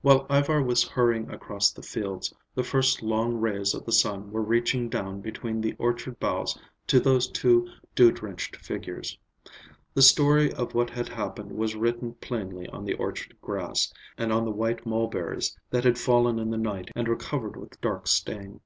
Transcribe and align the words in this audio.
While 0.00 0.26
Ivar 0.30 0.62
was 0.62 0.88
hurrying 0.88 1.30
across 1.30 1.70
the 1.70 1.82
fields, 1.82 2.32
the 2.54 2.62
first 2.62 3.02
long 3.02 3.34
rays 3.36 3.74
of 3.74 3.84
the 3.84 3.92
sun 3.92 4.32
were 4.32 4.40
reaching 4.40 4.88
down 4.88 5.20
between 5.20 5.60
the 5.60 5.74
orchard 5.74 6.18
boughs 6.18 6.58
to 6.86 6.98
those 6.98 7.28
two 7.28 7.68
dew 7.94 8.10
drenched 8.10 8.56
figures. 8.56 9.18
The 9.92 10.00
story 10.00 10.50
of 10.54 10.72
what 10.74 10.88
had 10.88 11.10
happened 11.10 11.52
was 11.52 11.74
written 11.76 12.14
plainly 12.14 12.66
on 12.68 12.86
the 12.86 12.94
orchard 12.94 13.38
grass, 13.42 13.92
and 14.16 14.32
on 14.32 14.46
the 14.46 14.50
white 14.52 14.86
mulberries 14.86 15.54
that 15.68 15.84
had 15.84 15.98
fallen 15.98 16.38
in 16.38 16.48
the 16.50 16.56
night 16.56 16.90
and 16.96 17.06
were 17.06 17.14
covered 17.16 17.54
with 17.56 17.78
dark 17.82 18.06
stain. 18.06 18.62